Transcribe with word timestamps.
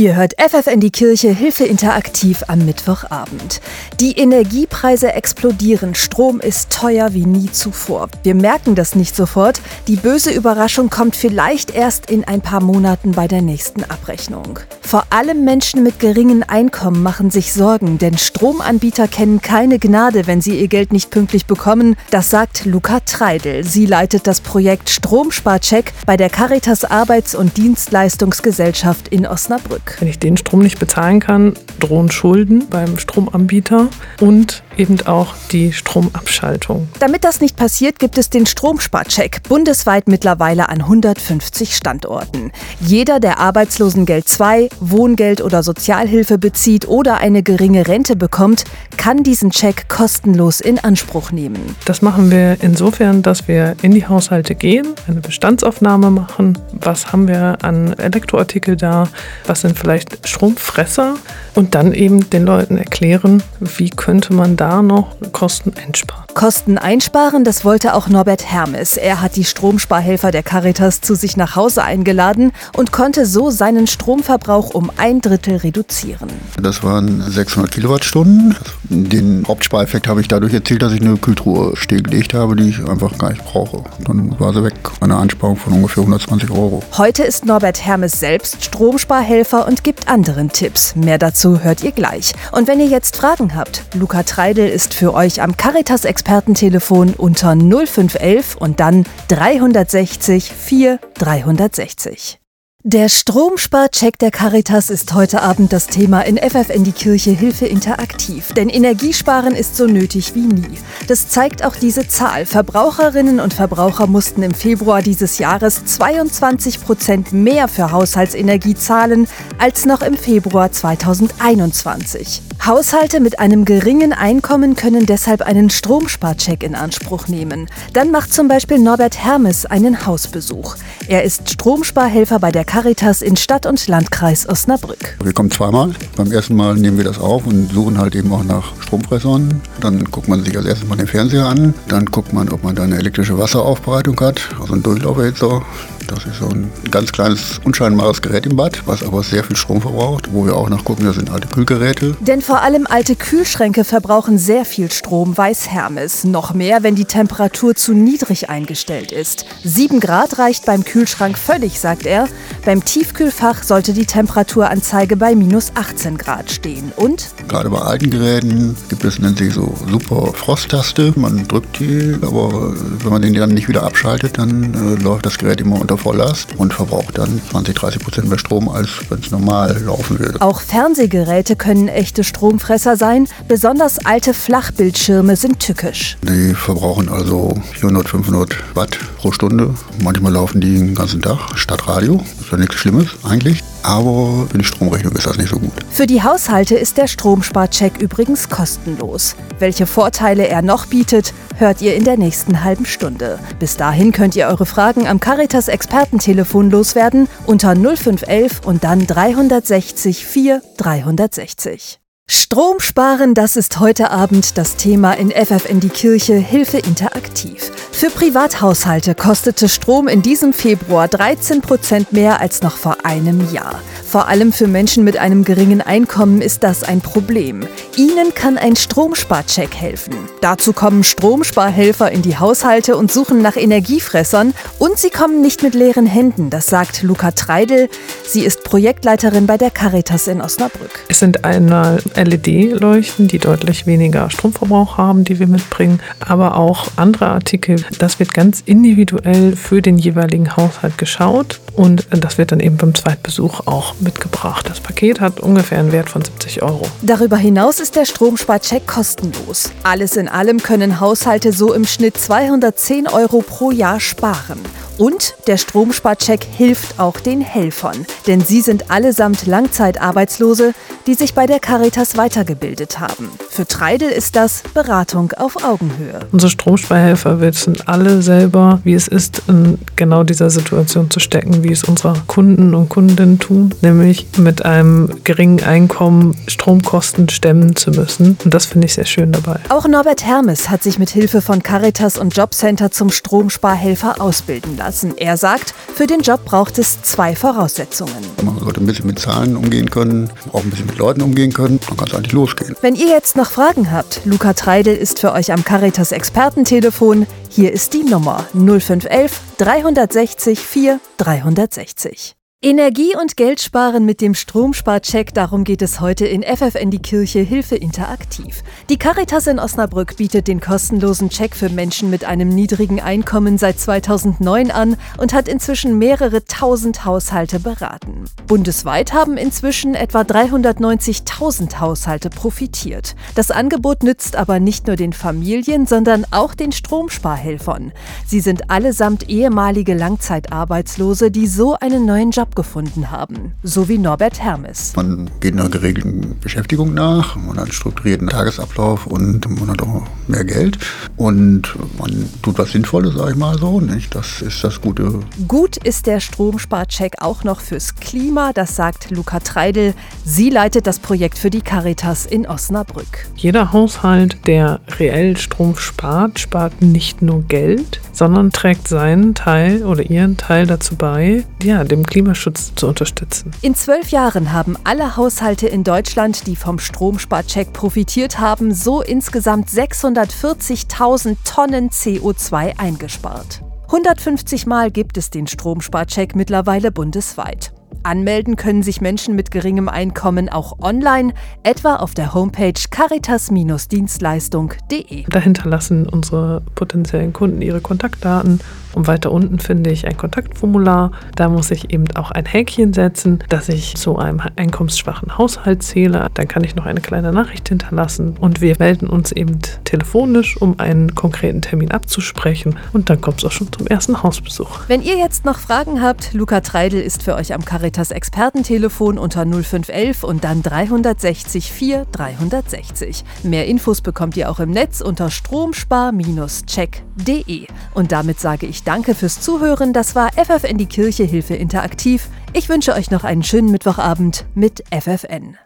Ihr 0.00 0.16
hört 0.16 0.32
FFN 0.40 0.80
die 0.80 0.90
Kirche 0.90 1.28
Hilfe 1.28 1.66
interaktiv 1.66 2.42
am 2.46 2.64
Mittwochabend. 2.64 3.60
Die 4.00 4.12
Energiepreise 4.12 5.12
explodieren, 5.12 5.94
Strom 5.94 6.40
ist 6.40 6.72
teuer 6.72 7.12
wie 7.12 7.26
nie 7.26 7.52
zuvor. 7.52 8.08
Wir 8.22 8.34
merken 8.34 8.74
das 8.74 8.94
nicht 8.94 9.14
sofort. 9.14 9.60
Die 9.88 9.96
böse 9.96 10.30
Überraschung 10.30 10.88
kommt 10.88 11.16
vielleicht 11.16 11.70
erst 11.74 12.10
in 12.10 12.24
ein 12.24 12.40
paar 12.40 12.62
Monaten 12.62 13.12
bei 13.12 13.28
der 13.28 13.42
nächsten 13.42 13.84
Abrechnung. 13.84 14.60
Vor 14.80 15.04
allem 15.10 15.44
Menschen 15.44 15.82
mit 15.82 16.00
geringen 16.00 16.42
Einkommen 16.44 17.02
machen 17.02 17.30
sich 17.30 17.52
Sorgen, 17.52 17.98
denn 17.98 18.16
Stromanbieter 18.16 19.06
kennen 19.06 19.42
keine 19.42 19.78
Gnade, 19.78 20.26
wenn 20.26 20.40
sie 20.40 20.58
ihr 20.58 20.68
Geld 20.68 20.94
nicht 20.94 21.10
pünktlich 21.10 21.44
bekommen. 21.44 21.94
Das 22.10 22.30
sagt 22.30 22.64
Luca 22.64 23.00
Treidel. 23.00 23.64
Sie 23.64 23.84
leitet 23.84 24.26
das 24.26 24.40
Projekt 24.40 24.88
Stromsparcheck 24.88 25.92
bei 26.06 26.16
der 26.16 26.30
Caritas 26.30 26.86
Arbeits- 26.86 27.34
und 27.34 27.58
Dienstleistungsgesellschaft 27.58 29.08
in 29.08 29.26
Osnabrück. 29.26 29.89
Wenn 29.98 30.08
ich 30.08 30.18
den 30.18 30.36
Strom 30.36 30.60
nicht 30.60 30.78
bezahlen 30.78 31.20
kann, 31.20 31.54
drohen 31.78 32.10
Schulden 32.10 32.68
beim 32.68 32.98
Stromanbieter 32.98 33.88
und 34.20 34.62
eben 34.80 35.06
auch 35.06 35.34
die 35.52 35.72
Stromabschaltung. 35.72 36.88
Damit 37.00 37.24
das 37.24 37.42
nicht 37.42 37.56
passiert, 37.56 37.98
gibt 37.98 38.16
es 38.16 38.30
den 38.30 38.46
Stromsparcheck 38.46 39.42
bundesweit 39.46 40.08
mittlerweile 40.08 40.70
an 40.70 40.80
150 40.80 41.76
Standorten. 41.76 42.50
Jeder, 42.80 43.20
der 43.20 43.38
Arbeitslosengeld 43.38 44.26
2, 44.26 44.70
Wohngeld 44.80 45.42
oder 45.42 45.62
Sozialhilfe 45.62 46.38
bezieht 46.38 46.88
oder 46.88 47.18
eine 47.18 47.42
geringe 47.42 47.88
Rente 47.88 48.16
bekommt, 48.16 48.64
kann 48.96 49.22
diesen 49.22 49.50
Check 49.50 49.90
kostenlos 49.90 50.60
in 50.60 50.78
Anspruch 50.78 51.30
nehmen. 51.30 51.76
Das 51.84 52.00
machen 52.00 52.30
wir 52.30 52.56
insofern, 52.62 53.20
dass 53.20 53.48
wir 53.48 53.76
in 53.82 53.92
die 53.92 54.06
Haushalte 54.06 54.54
gehen, 54.54 54.86
eine 55.06 55.20
Bestandsaufnahme 55.20 56.10
machen. 56.10 56.56
Was 56.72 57.12
haben 57.12 57.28
wir 57.28 57.58
an 57.62 57.92
Elektroartikel 57.98 58.76
da? 58.76 59.08
Was 59.46 59.60
sind 59.60 59.78
vielleicht 59.78 60.26
Stromfresser? 60.26 61.16
Und 61.54 61.74
dann 61.74 61.92
eben 61.92 62.30
den 62.30 62.46
Leuten 62.46 62.78
erklären, 62.78 63.42
wie 63.58 63.90
könnte 63.90 64.32
man 64.32 64.56
da 64.56 64.69
noch 64.70 65.16
Kosten 65.32 65.72
einsparen. 65.76 66.24
Kosten 66.34 66.78
einsparen, 66.78 67.44
das 67.44 67.64
wollte 67.64 67.94
auch 67.94 68.08
Norbert 68.08 68.50
Hermes. 68.50 68.96
Er 68.96 69.20
hat 69.20 69.36
die 69.36 69.44
Stromsparhelfer 69.44 70.30
der 70.30 70.42
Caritas 70.42 71.00
zu 71.00 71.14
sich 71.14 71.36
nach 71.36 71.56
Hause 71.56 71.82
eingeladen 71.82 72.52
und 72.76 72.92
konnte 72.92 73.26
so 73.26 73.50
seinen 73.50 73.86
Stromverbrauch 73.86 74.72
um 74.72 74.90
ein 74.96 75.20
Drittel 75.20 75.56
reduzieren. 75.56 76.30
Das 76.60 76.82
waren 76.82 77.20
600 77.28 77.70
Kilowattstunden. 77.70 78.56
Den 78.84 79.44
Hauptspareffekt 79.46 80.08
habe 80.08 80.20
ich 80.20 80.28
dadurch 80.28 80.54
erzielt, 80.54 80.82
dass 80.82 80.92
ich 80.92 81.00
eine 81.00 81.16
Kühltruhe 81.16 81.76
stillgelegt 81.76 82.32
habe, 82.32 82.56
die 82.56 82.70
ich 82.70 82.78
einfach 82.88 83.18
gar 83.18 83.30
nicht 83.30 83.44
brauche. 83.44 83.84
Dann 84.06 84.38
war 84.38 84.54
sie 84.54 84.62
weg. 84.62 84.74
Eine 85.00 85.18
Einsparung 85.18 85.56
von 85.56 85.72
ungefähr 85.74 86.02
120 86.02 86.50
Euro. 86.50 86.82
Heute 86.96 87.24
ist 87.24 87.44
Norbert 87.44 87.84
Hermes 87.84 88.12
selbst 88.12 88.64
Stromsparhelfer 88.64 89.66
und 89.66 89.84
gibt 89.84 90.08
anderen 90.08 90.50
Tipps. 90.50 90.94
Mehr 90.96 91.18
dazu 91.18 91.62
hört 91.62 91.82
ihr 91.82 91.92
gleich. 91.92 92.32
Und 92.52 92.68
wenn 92.68 92.80
ihr 92.80 92.86
jetzt 92.86 93.16
Fragen 93.16 93.54
habt, 93.54 93.82
Luca 93.94 94.22
Treidel 94.50 94.68
ist 94.68 94.94
für 94.94 95.14
euch 95.14 95.42
am 95.42 95.56
Caritas 95.56 96.04
Expertentelefon 96.04 97.14
unter 97.14 97.54
0511 97.54 98.56
und 98.56 98.80
dann 98.80 99.04
360 99.28 100.52
4 100.52 100.98
360. 101.14 102.39
Der 102.82 103.10
Stromsparcheck 103.10 104.18
der 104.18 104.30
Caritas 104.30 104.88
ist 104.88 105.12
heute 105.12 105.42
Abend 105.42 105.70
das 105.70 105.86
Thema 105.86 106.22
in 106.22 106.38
FFN 106.38 106.82
die 106.82 106.92
Kirche 106.92 107.30
Hilfe 107.30 107.66
interaktiv. 107.66 108.54
Denn 108.54 108.70
Energiesparen 108.70 109.54
ist 109.54 109.76
so 109.76 109.84
nötig 109.84 110.34
wie 110.34 110.46
nie. 110.46 110.78
Das 111.06 111.28
zeigt 111.28 111.62
auch 111.62 111.76
diese 111.76 112.08
Zahl. 112.08 112.46
Verbraucherinnen 112.46 113.38
und 113.38 113.52
Verbraucher 113.52 114.06
mussten 114.06 114.42
im 114.42 114.54
Februar 114.54 115.02
dieses 115.02 115.36
Jahres 115.36 115.84
22 115.84 116.82
Prozent 116.82 117.34
mehr 117.34 117.68
für 117.68 117.92
Haushaltsenergie 117.92 118.74
zahlen 118.74 119.28
als 119.58 119.84
noch 119.84 120.00
im 120.00 120.16
Februar 120.16 120.72
2021. 120.72 122.40
Haushalte 122.64 123.20
mit 123.20 123.40
einem 123.40 123.64
geringen 123.64 124.12
Einkommen 124.12 124.74
können 124.74 125.06
deshalb 125.06 125.40
einen 125.40 125.70
Stromsparcheck 125.70 126.62
in 126.62 126.74
Anspruch 126.74 127.26
nehmen. 127.26 127.68
Dann 127.94 128.10
macht 128.10 128.34
zum 128.34 128.48
Beispiel 128.48 128.78
Norbert 128.78 129.22
Hermes 129.22 129.64
einen 129.64 130.06
Hausbesuch. 130.06 130.76
Er 131.08 131.24
ist 131.24 131.50
Stromsparhelfer 131.50 132.38
bei 132.38 132.52
der 132.52 132.66
Caritas 132.70 133.20
in 133.20 133.36
Stadt 133.36 133.66
und 133.66 133.84
Landkreis 133.88 134.48
Osnabrück. 134.48 135.16
Wir 135.24 135.32
kommen 135.32 135.50
zweimal. 135.50 135.90
Beim 136.14 136.30
ersten 136.30 136.54
Mal 136.54 136.76
nehmen 136.76 136.98
wir 136.98 137.04
das 137.04 137.18
auf 137.18 137.44
und 137.44 137.72
suchen 137.72 137.98
halt 137.98 138.14
eben 138.14 138.32
auch 138.32 138.44
nach 138.44 138.80
Stromfressern. 138.80 139.60
Dann 139.80 140.04
guckt 140.04 140.28
man 140.28 140.44
sich 140.44 140.56
als 140.56 140.66
erstes 140.66 140.88
mal 140.88 140.94
den 140.94 141.08
Fernseher 141.08 141.46
an. 141.46 141.74
Dann 141.88 142.04
guckt 142.04 142.32
man, 142.32 142.48
ob 142.50 142.62
man 142.62 142.76
da 142.76 142.84
eine 142.84 142.96
elektrische 142.96 143.36
Wasseraufbereitung 143.36 144.20
hat, 144.20 144.50
also 144.60 144.74
ein 144.74 144.84
Durchlauferhitzer. 144.84 145.62
Das 146.06 146.24
ist 146.24 146.38
so 146.38 146.48
ein 146.48 146.70
ganz 146.90 147.12
kleines, 147.12 147.60
unscheinbares 147.64 148.22
Gerät 148.22 148.46
im 148.46 148.56
Bad, 148.56 148.86
was 148.86 149.02
aber 149.02 149.22
sehr 149.22 149.44
viel 149.44 149.56
Strom 149.56 149.80
verbraucht. 149.80 150.32
Wo 150.32 150.44
wir 150.44 150.56
auch 150.56 150.68
nachgucken, 150.68 151.04
das 151.04 151.16
sind 151.16 151.30
alte 151.30 151.48
Kühlgeräte. 151.48 152.16
Denn 152.20 152.42
vor 152.42 152.62
allem 152.62 152.86
alte 152.88 153.16
Kühlschränke 153.16 153.84
verbrauchen 153.84 154.38
sehr 154.38 154.64
viel 154.64 154.90
Strom, 154.90 155.36
weiß 155.36 155.68
Hermes. 155.68 156.24
Noch 156.24 156.54
mehr, 156.54 156.82
wenn 156.82 156.94
die 156.94 157.04
Temperatur 157.04 157.74
zu 157.74 157.92
niedrig 157.92 158.50
eingestellt 158.50 159.12
ist. 159.12 159.44
7 159.64 160.00
Grad 160.00 160.38
reicht 160.38 160.66
beim 160.66 160.84
Kühlschrank 160.84 161.38
völlig, 161.38 161.80
sagt 161.80 162.06
er. 162.06 162.28
Beim 162.64 162.84
Tiefkühlfach 162.84 163.62
sollte 163.62 163.92
die 163.92 164.06
Temperaturanzeige 164.06 165.16
bei 165.16 165.34
minus 165.34 165.72
18 165.74 166.18
Grad 166.18 166.50
stehen. 166.50 166.92
Und? 166.96 167.28
Gerade 167.48 167.70
bei 167.70 167.78
alten 167.78 168.10
Geräten 168.10 168.76
gibt 168.88 169.04
es, 169.04 169.18
nennt 169.18 169.38
sich 169.38 169.54
so 169.54 169.74
super 169.88 170.32
Frosttaste. 170.34 171.12
Man 171.16 171.46
drückt 171.46 171.80
die, 171.80 172.16
aber 172.22 172.74
wenn 173.02 173.10
man 173.10 173.22
den 173.22 173.34
dann 173.34 173.50
nicht 173.50 173.68
wieder 173.68 173.82
abschaltet, 173.82 174.38
dann 174.38 174.74
äh, 174.74 175.02
läuft 175.02 175.26
das 175.26 175.38
Gerät 175.38 175.60
immer 175.60 175.80
unter 175.80 175.89
Volllast 175.96 176.48
und 176.56 176.72
verbraucht 176.72 177.18
dann 177.18 177.40
20, 177.50 177.74
30 177.74 178.02
Prozent 178.02 178.28
mehr 178.28 178.38
Strom, 178.38 178.68
als 178.68 178.88
wenn 179.08 179.20
es 179.20 179.30
normal 179.30 179.80
laufen 179.84 180.18
würde. 180.18 180.40
Auch 180.40 180.60
Fernsehgeräte 180.60 181.56
können 181.56 181.88
echte 181.88 182.24
Stromfresser 182.24 182.96
sein. 182.96 183.28
Besonders 183.48 184.04
alte 184.04 184.34
Flachbildschirme 184.34 185.36
sind 185.36 185.60
tückisch. 185.60 186.16
Die 186.22 186.54
verbrauchen 186.54 187.08
also 187.08 187.54
400, 187.74 188.08
500 188.08 188.56
Watt 188.74 188.98
pro 189.18 189.32
Stunde. 189.32 189.74
Manchmal 190.02 190.32
laufen 190.32 190.60
die 190.60 190.74
den 190.74 190.94
ganzen 190.94 191.22
Tag 191.22 191.38
statt 191.54 191.86
Radio. 191.88 192.16
Das 192.36 192.46
ist 192.46 192.52
ja 192.52 192.58
nichts 192.58 192.74
Schlimmes 192.76 193.08
eigentlich. 193.22 193.62
Aber 193.82 194.46
für 194.50 194.58
die 194.58 194.64
Stromrechnung 194.64 195.14
ist 195.14 195.26
das 195.26 195.36
nicht 195.36 195.50
so 195.50 195.58
gut. 195.58 195.72
Für 195.90 196.06
die 196.06 196.22
Haushalte 196.22 196.76
ist 196.76 196.96
der 196.96 197.06
Stromsparcheck 197.06 198.00
übrigens 198.00 198.48
kostenlos. 198.48 199.36
Welche 199.58 199.86
Vorteile 199.86 200.48
er 200.48 200.62
noch 200.62 200.86
bietet, 200.86 201.32
hört 201.56 201.82
ihr 201.82 201.94
in 201.94 202.04
der 202.04 202.16
nächsten 202.16 202.64
halben 202.64 202.86
Stunde. 202.86 203.38
Bis 203.58 203.76
dahin 203.76 204.12
könnt 204.12 204.36
ihr 204.36 204.46
eure 204.46 204.66
Fragen 204.66 205.06
am 205.06 205.20
Caritas 205.20 205.68
Expertentelefon 205.68 206.70
loswerden 206.70 207.28
unter 207.46 207.74
0511 207.74 208.60
und 208.64 208.84
dann 208.84 209.06
360 209.06 210.24
4 210.24 210.62
360. 210.76 212.00
Strom 212.32 212.78
sparen, 212.78 213.34
das 213.34 213.56
ist 213.56 213.80
heute 213.80 214.12
Abend 214.12 214.56
das 214.56 214.76
Thema 214.76 215.14
in 215.14 215.32
FFN 215.32 215.80
die 215.80 215.88
Kirche 215.88 216.34
Hilfe 216.34 216.78
interaktiv. 216.78 217.72
Für 217.90 218.08
Privathaushalte 218.08 219.16
kostete 219.16 219.68
Strom 219.68 220.06
in 220.06 220.22
diesem 220.22 220.52
Februar 220.52 221.08
13 221.08 221.60
Prozent 221.60 222.12
mehr 222.12 222.40
als 222.40 222.62
noch 222.62 222.76
vor 222.76 222.98
einem 223.04 223.52
Jahr. 223.52 223.82
Vor 224.06 224.28
allem 224.28 224.52
für 224.52 224.68
Menschen 224.68 225.02
mit 225.02 225.18
einem 225.18 225.44
geringen 225.44 225.80
Einkommen 225.80 226.40
ist 226.40 226.62
das 226.62 226.84
ein 226.84 227.00
Problem. 227.00 227.66
Ihnen 227.96 228.32
kann 228.34 228.58
ein 228.58 228.76
Stromsparcheck 228.76 229.74
helfen. 229.74 230.14
Dazu 230.40 230.72
kommen 230.72 231.04
Stromsparhelfer 231.04 232.10
in 232.10 232.22
die 232.22 232.38
Haushalte 232.38 232.96
und 232.96 233.10
suchen 233.12 233.42
nach 233.42 233.56
Energiefressern 233.56 234.54
und 234.78 234.98
sie 234.98 235.10
kommen 235.10 235.42
nicht 235.42 235.62
mit 235.62 235.74
leeren 235.74 236.06
Händen, 236.06 236.48
das 236.48 236.66
sagt 236.66 237.02
Luca 237.02 237.32
Treidel. 237.32 237.88
Sie 238.24 238.44
ist 238.44 238.62
Projektleiterin 238.62 239.46
bei 239.46 239.58
der 239.58 239.70
Caritas 239.70 240.28
in 240.28 240.40
Osnabrück. 240.40 241.04
Es 241.08 241.18
sind 241.18 241.44
einmal 241.44 242.00
LED-Leuchten, 242.24 243.28
die 243.28 243.38
deutlich 243.38 243.86
weniger 243.86 244.30
Stromverbrauch 244.30 244.98
haben, 244.98 245.24
die 245.24 245.38
wir 245.38 245.46
mitbringen, 245.46 246.00
aber 246.20 246.56
auch 246.56 246.88
andere 246.96 247.28
Artikel. 247.28 247.76
Das 247.98 248.18
wird 248.18 248.34
ganz 248.34 248.62
individuell 248.64 249.56
für 249.56 249.82
den 249.82 249.98
jeweiligen 249.98 250.56
Haushalt 250.56 250.98
geschaut 250.98 251.60
und 251.74 252.06
das 252.10 252.38
wird 252.38 252.52
dann 252.52 252.60
eben 252.60 252.76
beim 252.76 252.94
Zweitbesuch 252.94 253.66
auch 253.66 253.94
mitgebracht. 254.00 254.68
Das 254.68 254.80
Paket 254.80 255.20
hat 255.20 255.40
ungefähr 255.40 255.78
einen 255.78 255.92
Wert 255.92 256.10
von 256.10 256.22
70 256.22 256.62
Euro. 256.62 256.86
Darüber 257.02 257.36
hinaus 257.36 257.80
ist 257.80 257.96
der 257.96 258.04
Stromsparcheck 258.04 258.86
kostenlos. 258.86 259.70
Alles 259.82 260.16
in 260.16 260.28
allem 260.28 260.62
können 260.62 261.00
Haushalte 261.00 261.52
so 261.52 261.72
im 261.72 261.84
Schnitt 261.84 262.18
210 262.18 263.08
Euro 263.08 263.42
pro 263.42 263.70
Jahr 263.70 264.00
sparen. 264.00 264.58
Und 265.00 265.34
der 265.46 265.56
Stromsparcheck 265.56 266.44
hilft 266.44 267.00
auch 267.00 267.20
den 267.20 267.40
Helfern, 267.40 268.04
denn 268.26 268.42
sie 268.42 268.60
sind 268.60 268.90
allesamt 268.90 269.46
Langzeitarbeitslose, 269.46 270.74
die 271.06 271.14
sich 271.14 271.32
bei 271.32 271.46
der 271.46 271.58
Caritas 271.58 272.18
weitergebildet 272.18 273.00
haben. 273.00 273.30
Für 273.48 273.66
Treidel 273.66 274.10
ist 274.10 274.36
das 274.36 274.62
Beratung 274.74 275.32
auf 275.32 275.64
Augenhöhe. 275.64 276.20
Unsere 276.32 276.50
Stromsparhelfer 276.50 277.40
wissen 277.40 277.78
alle 277.86 278.20
selber, 278.20 278.80
wie 278.84 278.92
es 278.92 279.08
ist, 279.08 279.40
in 279.48 279.78
genau 279.96 280.22
dieser 280.22 280.50
Situation 280.50 281.10
zu 281.10 281.18
stecken, 281.18 281.64
wie 281.64 281.72
es 281.72 281.84
unsere 281.84 282.12
Kunden 282.26 282.74
und 282.74 282.90
Kundinnen 282.90 283.38
tun, 283.38 283.74
nämlich 283.80 284.26
mit 284.36 284.66
einem 284.66 285.24
geringen 285.24 285.62
Einkommen 285.62 286.36
Stromkosten 286.46 287.30
stemmen 287.30 287.74
zu 287.74 287.90
müssen. 287.90 288.36
Und 288.44 288.52
das 288.52 288.66
finde 288.66 288.86
ich 288.86 288.92
sehr 288.92 289.06
schön 289.06 289.32
dabei. 289.32 289.60
Auch 289.70 289.88
Norbert 289.88 290.26
Hermes 290.26 290.68
hat 290.68 290.82
sich 290.82 290.98
mit 290.98 291.08
Hilfe 291.08 291.40
von 291.40 291.62
Caritas 291.62 292.18
und 292.18 292.36
Jobcenter 292.36 292.90
zum 292.90 293.08
Stromsparhelfer 293.08 294.20
ausbilden 294.20 294.76
lassen. 294.76 294.89
Folgendermaßen. 294.90 295.18
Er 295.18 295.36
sagt, 295.36 295.74
für 295.94 296.06
den 296.06 296.20
Job 296.20 296.44
braucht 296.44 296.78
es 296.78 297.02
zwei 297.02 297.34
Voraussetzungen. 297.36 298.14
Man 298.42 298.58
sollte 298.58 298.80
ein 298.80 298.86
bisschen 298.86 299.06
mit 299.06 299.18
Zahlen 299.18 299.56
umgehen 299.56 299.90
können, 299.90 300.30
auch 300.52 300.62
ein 300.62 300.70
bisschen 300.70 300.86
mit 300.86 300.98
Leuten 300.98 301.22
umgehen 301.22 301.52
können, 301.52 301.80
dann 301.86 301.96
kann 301.96 302.08
es 302.08 302.14
eigentlich 302.14 302.32
losgehen. 302.32 302.76
Wenn 302.80 302.94
ihr 302.94 303.08
jetzt 303.08 303.36
noch 303.36 303.50
Fragen 303.50 303.90
habt, 303.90 304.22
Luca 304.24 304.52
Treidel 304.52 304.96
ist 304.96 305.20
für 305.20 305.32
euch 305.32 305.52
am 305.52 305.64
Caritas 305.64 306.12
Expertentelefon. 306.12 307.26
Hier 307.48 307.72
ist 307.72 307.94
die 307.94 308.04
Nummer 308.04 308.46
0511 308.52 309.40
360 309.58 310.58
4 310.58 311.00
360. 311.18 312.39
Energie 312.62 313.14
und 313.18 313.38
Geld 313.38 313.62
sparen 313.62 314.04
mit 314.04 314.20
dem 314.20 314.34
Stromsparcheck, 314.34 315.32
darum 315.32 315.64
geht 315.64 315.80
es 315.80 315.98
heute 315.98 316.26
in 316.26 316.42
FFN 316.42 316.90
die 316.90 316.98
Kirche 316.98 317.38
Hilfe 317.38 317.74
interaktiv. 317.74 318.62
Die 318.90 318.98
Caritas 318.98 319.46
in 319.46 319.58
Osnabrück 319.58 320.18
bietet 320.18 320.46
den 320.46 320.60
kostenlosen 320.60 321.30
Check 321.30 321.56
für 321.56 321.70
Menschen 321.70 322.10
mit 322.10 322.26
einem 322.26 322.50
niedrigen 322.50 323.00
Einkommen 323.00 323.56
seit 323.56 323.80
2009 323.80 324.70
an 324.70 324.98
und 325.16 325.32
hat 325.32 325.48
inzwischen 325.48 325.96
mehrere 325.96 326.44
tausend 326.44 327.06
Haushalte 327.06 327.60
beraten. 327.60 328.26
Bundesweit 328.46 329.14
haben 329.14 329.38
inzwischen 329.38 329.94
etwa 329.94 330.20
390.000 330.20 331.80
Haushalte 331.80 332.28
profitiert. 332.28 333.16
Das 333.36 333.50
Angebot 333.50 334.02
nützt 334.02 334.36
aber 334.36 334.60
nicht 334.60 334.86
nur 334.86 334.96
den 334.96 335.14
Familien, 335.14 335.86
sondern 335.86 336.26
auch 336.30 336.54
den 336.54 336.72
Stromsparhelfern. 336.72 337.92
Sie 338.26 338.40
sind 338.40 338.68
allesamt 338.68 339.30
ehemalige 339.30 339.94
Langzeitarbeitslose, 339.94 341.30
die 341.30 341.46
so 341.46 341.74
einen 341.80 342.04
neuen 342.04 342.32
Job 342.32 342.49
gefunden 342.56 343.10
haben, 343.10 343.52
so 343.62 343.88
wie 343.88 343.98
Norbert 343.98 344.42
Hermes. 344.42 344.92
Man 344.96 345.30
geht 345.40 345.54
einer 345.54 345.68
geregelten 345.68 346.38
Beschäftigung 346.40 346.94
nach, 346.94 347.36
man 347.36 347.56
hat 347.56 347.64
einen 347.64 347.72
strukturierten 347.72 348.28
Tagesablauf 348.28 349.06
und 349.06 349.48
man 349.58 349.70
hat 349.70 349.82
auch 349.82 350.02
mehr 350.26 350.44
Geld 350.44 350.78
und 351.16 351.74
man 351.98 352.28
tut 352.42 352.58
was 352.58 352.72
Sinnvolles, 352.72 353.14
sage 353.14 353.32
ich 353.32 353.36
mal 353.36 353.58
so. 353.58 353.80
Nicht? 353.80 354.14
Das 354.14 354.42
ist 354.42 354.62
das 354.64 354.80
Gute. 354.80 355.20
Gut 355.48 355.76
ist 355.76 356.06
der 356.06 356.20
Stromsparcheck 356.20 357.16
auch 357.20 357.44
noch 357.44 357.60
fürs 357.60 357.94
Klima, 357.96 358.52
das 358.52 358.76
sagt 358.76 359.10
Luca 359.10 359.40
Treidel. 359.40 359.94
Sie 360.24 360.50
leitet 360.50 360.86
das 360.86 360.98
Projekt 360.98 361.38
für 361.38 361.50
die 361.50 361.60
Caritas 361.60 362.26
in 362.26 362.46
Osnabrück. 362.46 363.28
Jeder 363.36 363.72
Haushalt, 363.72 364.46
der 364.46 364.80
reell 364.98 365.36
Strom 365.36 365.76
spart, 365.76 366.38
spart 366.38 366.82
nicht 366.82 367.22
nur 367.22 367.42
Geld, 367.42 368.00
sondern 368.12 368.50
trägt 368.50 368.88
seinen 368.88 369.34
Teil 369.34 369.84
oder 369.84 370.02
ihren 370.02 370.36
Teil 370.36 370.66
dazu 370.66 370.96
bei, 370.96 371.44
ja, 371.62 371.84
dem 371.84 372.04
Klimaschutz 372.04 372.39
zu 372.76 372.86
unterstützen. 372.86 373.52
In 373.62 373.74
zwölf 373.74 374.10
Jahren 374.10 374.52
haben 374.52 374.76
alle 374.84 375.16
Haushalte 375.16 375.66
in 375.68 375.84
Deutschland, 375.84 376.46
die 376.46 376.56
vom 376.56 376.78
Stromsparcheck 376.78 377.72
profitiert 377.72 378.38
haben, 378.38 378.72
so 378.74 379.02
insgesamt 379.02 379.68
640.000 379.68 381.36
Tonnen 381.44 381.90
CO2 381.90 382.78
eingespart. 382.78 383.62
150 383.86 384.66
Mal 384.66 384.90
gibt 384.90 385.16
es 385.16 385.30
den 385.30 385.46
Stromsparcheck 385.46 386.36
mittlerweile 386.36 386.92
bundesweit. 386.92 387.72
Anmelden 388.02 388.56
können 388.56 388.82
sich 388.82 389.00
Menschen 389.00 389.36
mit 389.36 389.50
geringem 389.50 389.88
Einkommen 389.88 390.48
auch 390.48 390.78
online, 390.80 391.32
etwa 391.62 391.96
auf 391.96 392.14
der 392.14 392.34
Homepage 392.34 392.72
caritas-dienstleistung.de. 392.90 395.24
Dahinter 395.28 395.68
lassen 395.68 396.08
unsere 396.08 396.62
potenziellen 396.74 397.32
Kunden 397.32 397.62
ihre 397.62 397.80
Kontaktdaten 397.80 398.60
und 398.92 399.06
weiter 399.06 399.32
unten 399.32 399.58
finde 399.58 399.90
ich 399.90 400.06
ein 400.06 400.16
Kontaktformular. 400.16 401.12
Da 401.36 401.48
muss 401.48 401.70
ich 401.70 401.92
eben 401.92 402.04
auch 402.16 402.30
ein 402.30 402.46
Häkchen 402.46 402.92
setzen, 402.92 403.42
dass 403.48 403.68
ich 403.68 403.96
zu 403.96 404.18
einem 404.18 404.40
einkommensschwachen 404.56 405.38
Haushalt 405.38 405.82
zähle. 405.82 406.26
Dann 406.34 406.48
kann 406.48 406.64
ich 406.64 406.74
noch 406.74 406.86
eine 406.86 407.00
kleine 407.00 407.32
Nachricht 407.32 407.68
hinterlassen 407.68 408.36
und 408.40 408.60
wir 408.60 408.76
melden 408.78 409.06
uns 409.06 409.32
eben 409.32 409.58
telefonisch, 409.90 410.56
um 410.56 410.78
einen 410.78 411.14
konkreten 411.14 411.60
Termin 411.60 411.90
abzusprechen. 411.90 412.78
Und 412.92 413.10
dann 413.10 413.20
kommt 413.20 413.40
es 413.40 413.44
auch 413.44 413.50
schon 413.50 413.70
zum 413.72 413.88
ersten 413.88 414.22
Hausbesuch. 414.22 414.88
Wenn 414.88 415.02
ihr 415.02 415.16
jetzt 415.16 415.44
noch 415.44 415.58
Fragen 415.58 416.00
habt, 416.00 416.32
Luca 416.32 416.60
Treidel 416.60 417.00
ist 417.00 417.24
für 417.24 417.34
euch 417.34 417.52
am 417.52 417.64
Caritas 417.64 418.12
Expertentelefon 418.12 419.18
unter 419.18 419.44
0511 419.44 420.22
und 420.24 420.44
dann 420.44 420.62
360 420.62 421.72
4 421.72 422.06
360. 422.12 423.24
Mehr 423.42 423.66
Infos 423.66 424.00
bekommt 424.00 424.36
ihr 424.36 424.48
auch 424.50 424.60
im 424.60 424.70
Netz 424.70 425.00
unter 425.00 425.30
stromspar-check.de. 425.30 427.66
Und 427.94 428.12
damit 428.12 428.38
sage 428.40 428.66
ich 428.66 428.84
danke 428.84 429.16
fürs 429.16 429.40
Zuhören. 429.40 429.92
Das 429.92 430.14
war 430.14 430.30
FFN 430.32 430.78
die 430.78 430.86
Kirche 430.86 431.24
Hilfe 431.24 431.56
Interaktiv. 431.56 432.28
Ich 432.52 432.68
wünsche 432.68 432.94
euch 432.94 433.10
noch 433.10 433.24
einen 433.24 433.42
schönen 433.42 433.72
Mittwochabend 433.72 434.46
mit 434.54 434.84
FFN. 434.90 435.56